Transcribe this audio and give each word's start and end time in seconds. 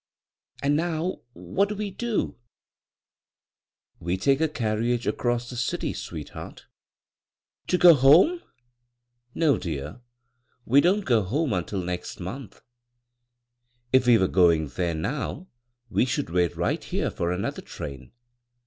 "Aad 0.63 0.71
now 0.71 1.17
what 1.35 1.69
do 1.69 1.75
we 1.75 1.91
do?"" 1.91 2.35
We 4.07 4.17
take 4.17 4.41
a 4.41 4.47
carriage 4.49 5.05
across 5.05 5.53
Ae 5.53 5.77
dty, 5.77 5.95
sweet 5.95 6.29
heart."" 6.29 6.65
To 7.67 7.77
go 7.77 7.93
home?"" 7.93 8.41
No, 9.45 9.59
dear. 9.59 10.01
We 10.65 10.81
don't 10.81 11.05
go 11.05 11.21
home 11.21 11.53
until 11.53 11.83
next 11.83 12.19
month. 12.19 12.63
If 13.93 14.07
we 14.07 14.17
were 14.17 14.27
going 14.27 14.69
there 14.69 14.95
now 14.95 15.49
we 15.91 16.05
should 16.05 16.31
wait 16.31 16.55
right 16.57 16.83
here 16.83 17.11
for 17.11 17.31
another 17.31 17.61
train. 17.61 18.11